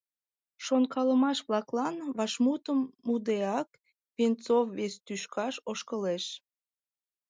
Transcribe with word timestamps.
Шонкалымаш-влаклан 0.65 1.95
вашмутым 2.17 2.79
мудеак, 3.07 3.69
Венцов 4.17 4.65
вес 4.77 4.93
тӱшкаш 5.05 5.55
ошкылеш. 5.69 6.25